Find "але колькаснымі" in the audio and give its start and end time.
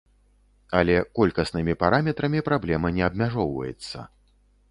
0.79-1.75